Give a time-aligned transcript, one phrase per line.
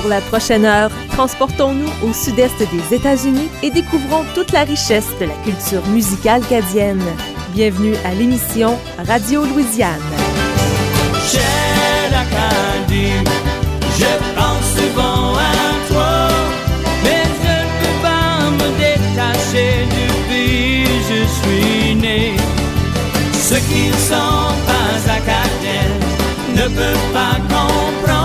[0.00, 5.24] Pour la prochaine heure, transportons-nous au sud-est des États-Unis et découvrons toute la richesse de
[5.24, 7.02] la culture musicale cadienne.
[7.52, 9.98] Bienvenue à l'émission Radio Louisiane.
[13.98, 15.52] je pense souvent à
[15.88, 16.28] toi,
[17.02, 22.36] mais je ne peux pas me détacher du pays je suis né.
[23.32, 25.98] Ceux qui ne sont pas acadiens
[26.54, 28.17] ne peuvent pas comprendre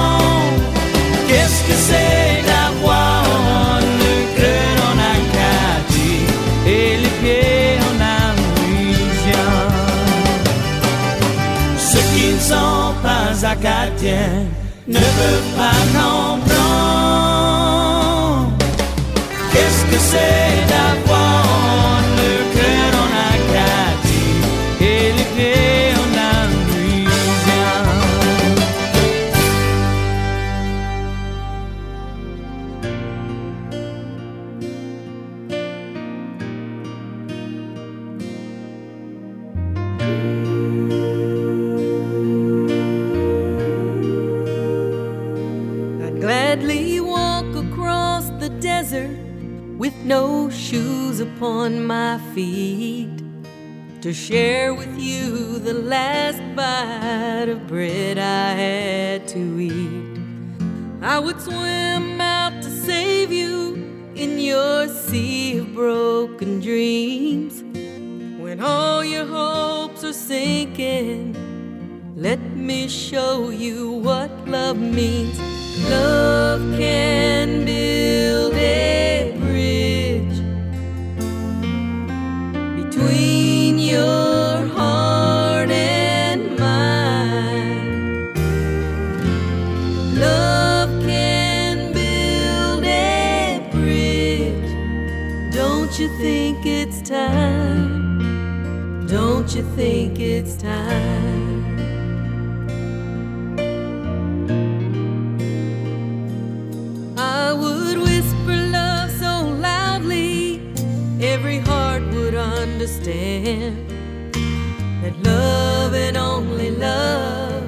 [13.54, 14.46] acadiens
[14.88, 16.64] ne peuvent pas comprendre.
[19.52, 20.53] Qu'est-ce que c'est
[50.94, 53.18] shoes upon my feet
[54.02, 60.20] to share with you the last bite of bread I had to eat.
[61.02, 63.56] I would swim out to save you
[64.16, 67.64] in your sea of broken dreams
[68.44, 71.36] when all your hopes are sinking.
[72.16, 75.40] Let me show you what love means.
[75.90, 79.23] Love can build a
[83.94, 86.58] your heart and.
[90.16, 95.54] Love can build a bridge.
[95.54, 99.06] Don't you think it's time?
[99.08, 101.73] Don't you think it's time?
[112.84, 113.90] Understand
[115.02, 117.64] that love and only love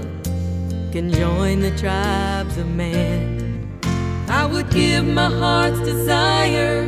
[0.91, 3.79] can join the tribes of man.
[4.27, 6.83] I would give my heart's desire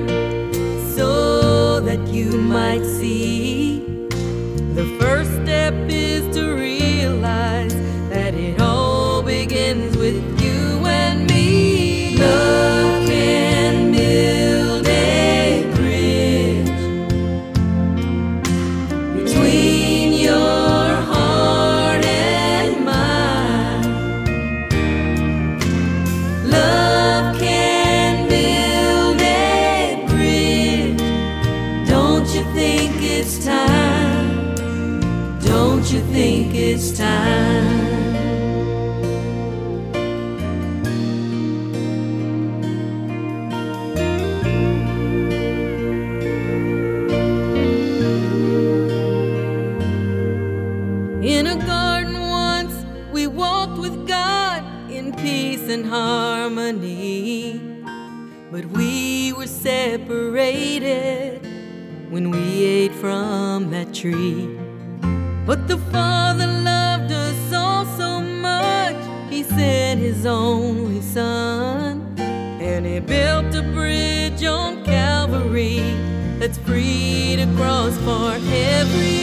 [0.98, 3.80] so that you might see.
[4.76, 6.47] The first step is to
[55.90, 57.62] harmony.
[58.52, 61.42] But we were separated
[62.09, 64.58] when we ate from that tree.
[65.46, 68.96] But the Father loved us all so much,
[69.30, 72.16] He sent His only Son.
[72.18, 75.80] And He built a bridge on Calvary
[76.40, 79.16] that's free to cross for everyone.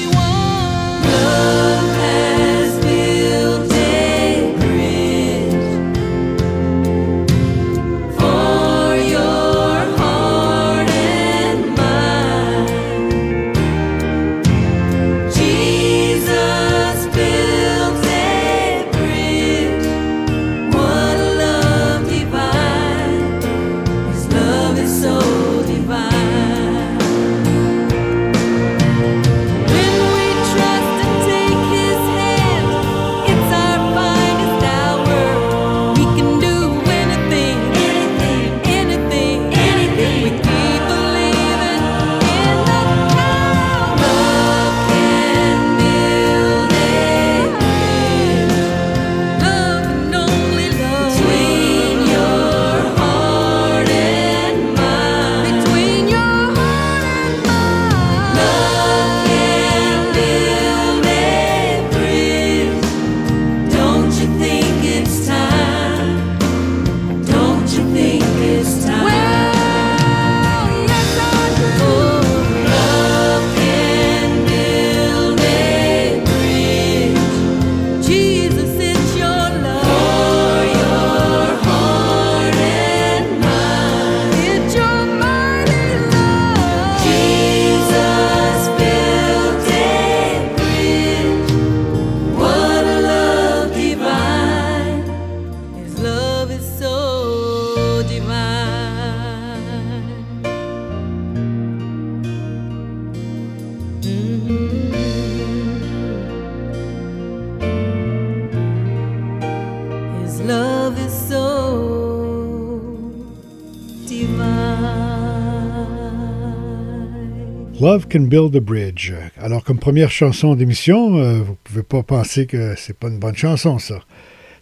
[117.94, 119.12] Love Can Build a Bridge.
[119.36, 123.20] Alors, comme première chanson d'émission, euh, vous ne pouvez pas penser que c'est pas une
[123.20, 124.00] bonne chanson, ça.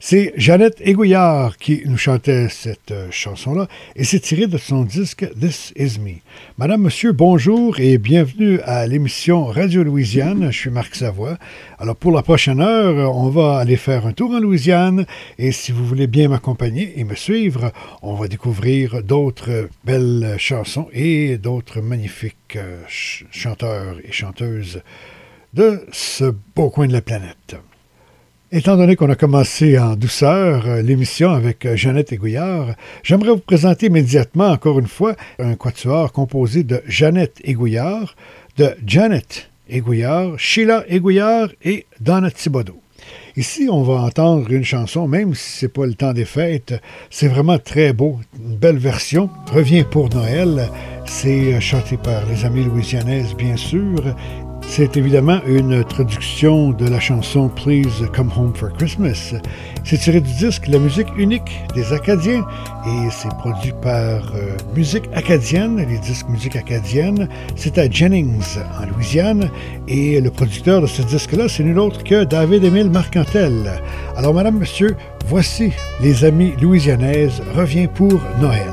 [0.05, 5.25] C'est Jeannette Égouillard qui nous chantait cette euh, chanson-là et c'est tiré de son disque
[5.39, 6.15] This Is Me.
[6.59, 10.51] Madame, Monsieur, bonjour et bienvenue à l'émission Radio Louisiane.
[10.51, 11.39] Je suis Marc Savoie.
[11.79, 15.07] Alors pour la prochaine heure, on va aller faire un tour en Louisiane
[15.39, 17.71] et si vous voulez bien m'accompagner et me suivre,
[18.03, 24.83] on va découvrir d'autres belles chansons et d'autres magnifiques euh, chanteurs et chanteuses
[25.55, 27.55] de ce beau coin de la planète.
[28.55, 33.39] Étant donné qu'on a commencé en douceur euh, l'émission avec euh, Jeannette Égouillard, j'aimerais vous
[33.39, 38.15] présenter immédiatement, encore une fois, un quatuor composé de Jeannette Égouillard,
[38.59, 42.79] de Janet Égouillard, Sheila Égouillard et Donna Thibodeau.
[43.39, 46.75] Ici, on va entendre une chanson, même si c'est pas le temps des fêtes,
[47.09, 49.31] c'est vraiment très beau, une belle version.
[49.51, 50.69] Revient pour Noël,
[51.07, 54.15] c'est euh, chanté par les amis louisianaises, bien sûr,
[54.67, 59.35] c'est évidemment une traduction de la chanson Please Come Home for Christmas.
[59.85, 62.47] C'est tiré du disque La musique unique des Acadiens
[62.87, 67.29] et c'est produit par euh, Musique Acadienne, les disques Musique Acadienne.
[67.57, 69.51] C'est à Jennings, en Louisiane,
[69.89, 73.81] et le producteur de ce disque-là, c'est nul autre que David-Émile Marcantel.
[74.17, 78.73] Alors, madame, monsieur, voici Les Amis louisianaises revient pour Noël.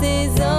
[0.00, 0.55] C'est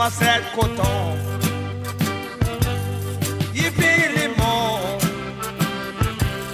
[0.00, 1.18] Marcel Coton
[3.52, 4.80] Yipi limon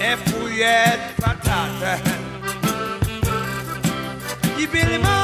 [0.01, 0.13] é, é, é.
[0.13, 1.93] Et fouillet patate
[4.59, 5.16] Yipi limon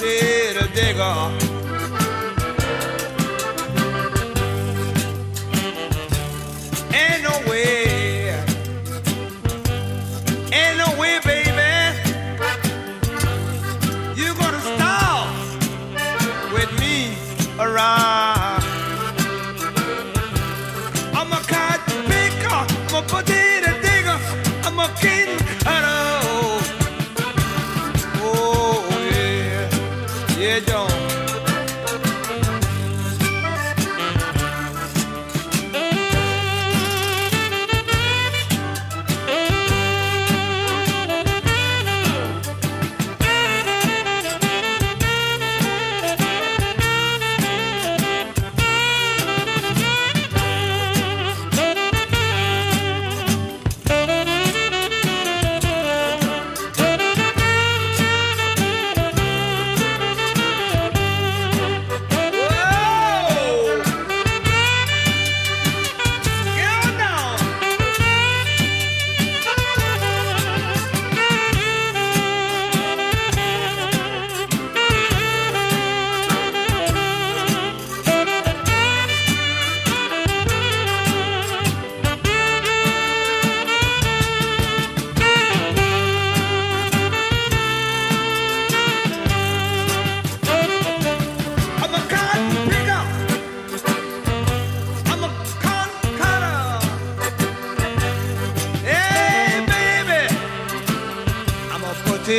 [0.00, 1.49] little digger.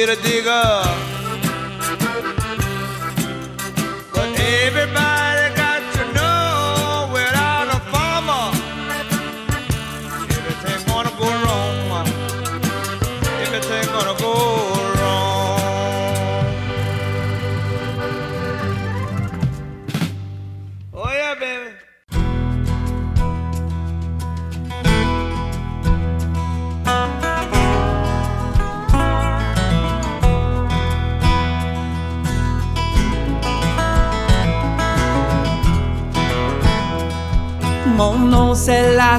[0.02, 0.62] गिर दिगा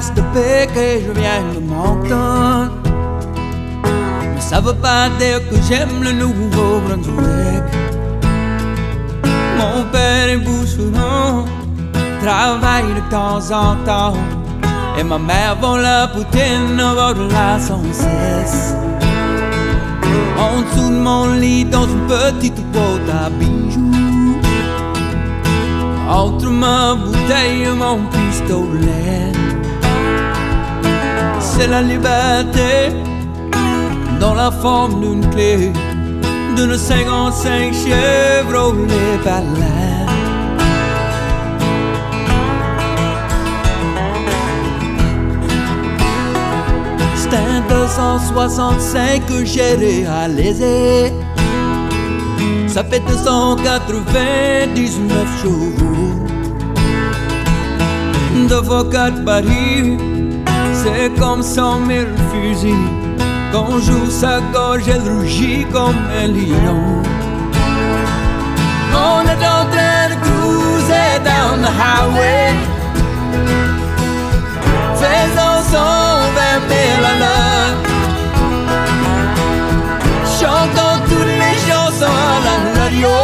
[0.01, 2.71] je viens de Moncton.
[4.33, 7.63] Mais ça veut pas dire que j'aime le Nouveau-Brunswick.
[9.57, 11.45] Mon père est boucheron,
[12.21, 14.17] travaille de temps en temps.
[14.97, 18.75] Et ma mère vend la poutine au de la cesse
[20.39, 24.39] En dessous de mon lit, dans une petite boîte à bijoux.
[26.09, 29.42] Entre ma bouteille et mon pistolet.
[31.55, 32.89] C'est la liberté
[34.19, 35.71] dans la forme d'une clé
[36.55, 40.09] d'une 55 Chevrolet Balaire.
[47.15, 51.13] C'est un 265 que j'ai réalisé.
[52.67, 55.71] Ça fait 299 chevaux.
[58.49, 59.99] De vos quatre barils,
[60.83, 62.89] c'est comme cent mille fusils.
[63.51, 67.01] Quand j'ouvre sa gorge, elle rougit comme un lion.
[68.93, 72.53] On est en train de cruiser down the highway.
[75.01, 77.75] Faisons son vers mille à l'heure.
[80.37, 83.15] Chantons toutes les chansons à la radio.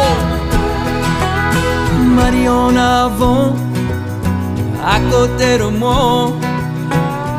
[2.16, 3.54] Marie en avant,
[4.94, 6.32] à côté de moi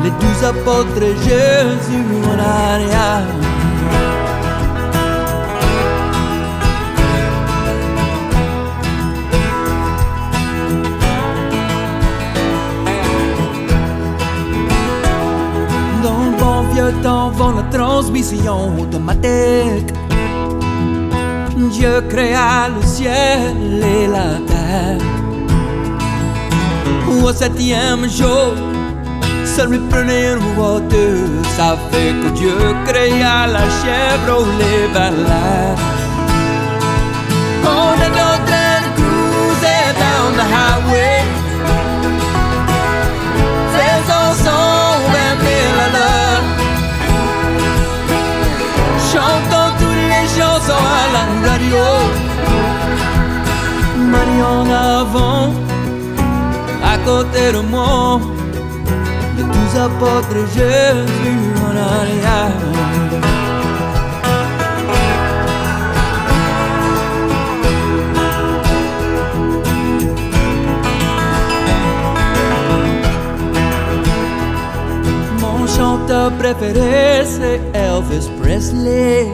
[0.02, 3.26] les douze apôtres Jésus en arrière.
[16.02, 19.92] Dans le bon vieux temps, avant la transmission automatique,
[21.70, 24.98] Dieu créa le ciel et la terre.
[27.24, 28.54] Au septième jour,
[29.56, 31.28] ça lui prenait une voiture.
[31.56, 35.76] Ça fait que Dieu créa la chèvre lait vers.
[37.64, 37.92] On
[38.50, 41.18] train de cruiser down the highway.
[43.74, 44.68] Faisons son
[45.12, 46.42] vingt mille à.
[49.10, 51.86] Chantons toutes les chansons à la radio.
[54.12, 54.66] Marie en
[55.00, 55.46] avant,
[56.92, 58.20] à côté de moi
[59.76, 62.52] apôtres Jésus en.
[75.40, 79.26] Mon chanteur préféré c'est Elvis Presley.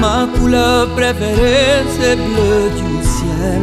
[0.00, 3.62] Ma couleur préférée c'est bleu du ciel.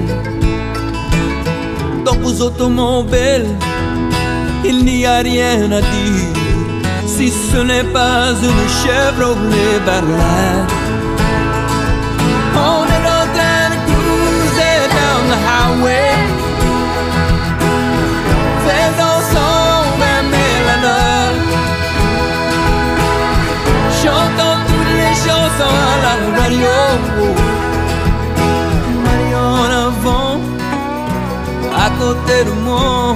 [2.03, 3.47] Dans vos automobiles
[4.63, 6.41] il n'y a rien à dire
[7.05, 10.67] si ce n'est pas une Chevrolet Berlin.
[12.55, 16.13] On est en train de cruiser down the highway.
[18.67, 19.63] Faisons son
[20.01, 21.35] vingt mille à l'heure.
[24.01, 26.77] Chantons toutes les chansons à la radio.
[29.03, 30.39] Marie en avant,
[31.85, 33.15] à côté de moi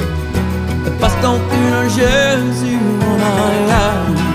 [1.01, 4.30] Passe donc une Jésus en arrière.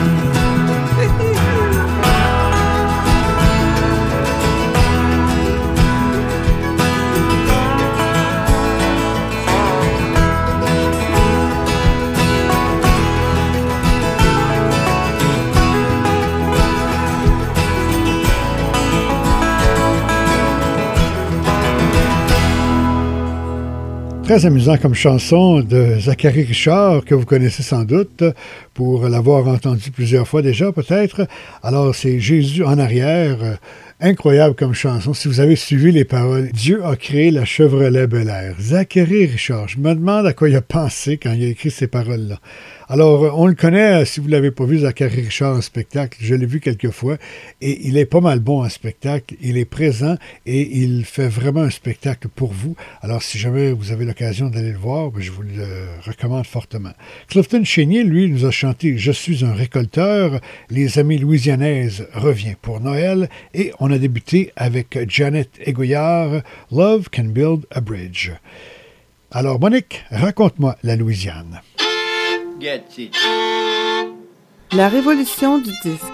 [24.27, 28.25] Très amusant comme chanson de Zachary Richard, que vous connaissez sans doute,
[28.75, 31.29] pour l'avoir entendu plusieurs fois déjà peut-être.
[31.62, 33.39] Alors c'est Jésus en arrière,
[34.01, 35.15] incroyable comme chanson.
[35.15, 38.57] Si vous avez suivi les paroles, Dieu a créé la Chevrolet Bel Air.
[38.59, 41.87] Zachary Richard, je me demande à quoi il a pensé quand il a écrit ces
[41.87, 42.41] paroles-là.
[42.88, 46.37] Alors, on le connaît, si vous ne l'avez pas vu, Zachary Richard en spectacle, je
[46.37, 47.16] l'ai vu quelques fois,
[47.61, 50.14] et il est pas mal bon en spectacle, il est présent
[50.46, 52.77] et il fait vraiment un spectacle pour vous.
[53.03, 55.66] Alors, si jamais vous avez l'occasion d'aller le voir, ben, je vous le
[56.07, 56.92] recommande fortement.
[57.27, 62.79] Clifton Chénier, lui, nous a chanté Je suis un récolteur, Les Amis louisianaises revient pour
[62.79, 68.31] Noël, et on a débuté avec Janet Égoyard, Love Can Build a Bridge.
[69.33, 71.61] Alors, Monique, raconte-moi la Louisiane.
[74.73, 76.05] La révolution du disque.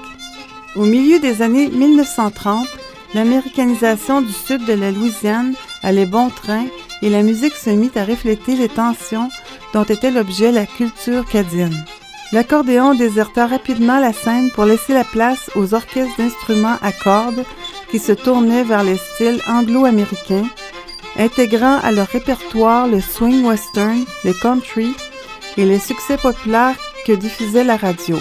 [0.75, 2.67] Au milieu des années 1930,
[3.15, 6.67] l'américanisation du sud de la Louisiane allait bon train
[7.03, 9.29] et la musique se mit à refléter les tensions
[9.73, 11.85] dont était l'objet la culture cadienne.
[12.33, 17.45] L'accordéon déserta rapidement la scène pour laisser la place aux orchestres d'instruments à cordes
[17.91, 20.49] qui se tournaient vers les styles anglo-américains,
[21.17, 24.95] intégrant à leur répertoire le swing western, le country
[25.57, 28.19] et les succès populaires que diffusait la radio.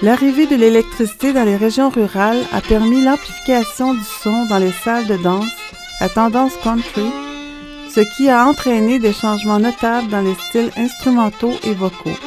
[0.00, 5.06] L'arrivée de l'électricité dans les régions rurales a permis l'amplification du son dans les salles
[5.06, 5.50] de danse
[6.00, 7.10] à tendance country,
[7.92, 12.18] ce qui a entraîné des changements notables dans les styles instrumentaux et vocaux.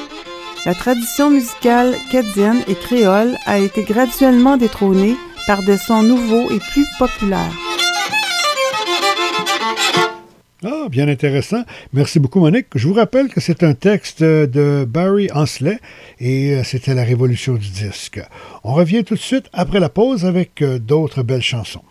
[0.65, 5.15] La tradition musicale cadienne et créole a été graduellement détrônée
[5.47, 7.51] par des sons nouveaux et plus populaires.
[10.63, 11.63] Ah, bien intéressant.
[11.91, 12.67] Merci beaucoup, Monique.
[12.75, 15.79] Je vous rappelle que c'est un texte de Barry Ansley
[16.19, 18.21] et euh, c'était la révolution du disque.
[18.63, 21.81] On revient tout de suite après la pause avec euh, d'autres belles chansons.